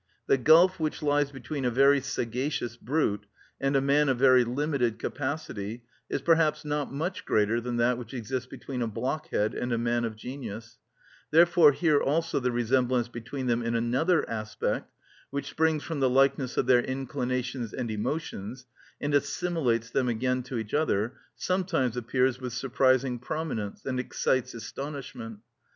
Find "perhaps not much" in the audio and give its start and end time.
6.23-7.23